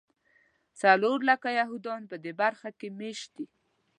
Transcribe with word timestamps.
څلور 0.81 1.17
لکه 1.29 1.47
یهودیان 1.59 2.01
په 2.11 2.15
دې 2.23 2.33
برخه 2.41 2.69
کې 2.79 2.87
مېشت 2.99 3.29
دي. 3.37 3.45